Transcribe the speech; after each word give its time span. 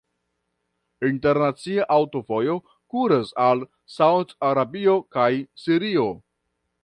Internacia 1.09 1.85
aŭtovojo 1.95 2.55
kuras 2.95 3.31
al 3.47 3.63
Saud-Arabio 3.97 4.95
kaj 5.17 5.31
Sirio. 5.67 6.09